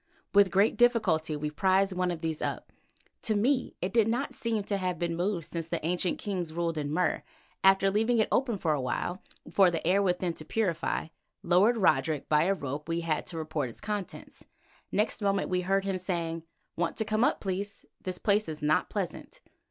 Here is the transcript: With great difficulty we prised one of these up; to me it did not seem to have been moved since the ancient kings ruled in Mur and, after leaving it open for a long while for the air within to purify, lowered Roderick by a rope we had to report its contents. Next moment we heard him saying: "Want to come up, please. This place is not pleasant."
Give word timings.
With 0.33 0.49
great 0.49 0.77
difficulty 0.77 1.35
we 1.37 1.51
prised 1.51 1.93
one 1.95 2.09
of 2.09 2.21
these 2.21 2.41
up; 2.41 2.71
to 3.21 3.35
me 3.35 3.75
it 3.83 3.93
did 3.93 4.07
not 4.07 4.33
seem 4.33 4.63
to 4.63 4.77
have 4.77 4.97
been 4.97 5.15
moved 5.15 5.45
since 5.45 5.67
the 5.67 5.85
ancient 5.85 6.17
kings 6.17 6.51
ruled 6.53 6.75
in 6.79 6.91
Mur 6.91 7.11
and, 7.13 7.23
after 7.63 7.91
leaving 7.91 8.17
it 8.17 8.27
open 8.31 8.57
for 8.57 8.73
a 8.73 8.81
long 8.81 8.83
while 8.83 9.21
for 9.51 9.69
the 9.69 9.85
air 9.85 10.01
within 10.01 10.33
to 10.33 10.43
purify, 10.43 11.09
lowered 11.43 11.77
Roderick 11.77 12.27
by 12.27 12.45
a 12.45 12.55
rope 12.55 12.89
we 12.89 13.01
had 13.01 13.27
to 13.27 13.37
report 13.37 13.69
its 13.69 13.79
contents. 13.79 14.43
Next 14.91 15.21
moment 15.21 15.49
we 15.49 15.61
heard 15.61 15.85
him 15.85 15.99
saying: 15.99 16.45
"Want 16.75 16.97
to 16.97 17.05
come 17.05 17.23
up, 17.23 17.39
please. 17.39 17.85
This 18.01 18.17
place 18.17 18.49
is 18.49 18.59
not 18.63 18.89
pleasant." 18.89 19.39